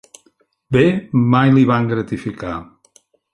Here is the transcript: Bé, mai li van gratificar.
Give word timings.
Bé, 0.75 0.81
mai 1.35 1.53
li 1.57 1.67
van 1.73 1.87
gratificar. 1.93 2.55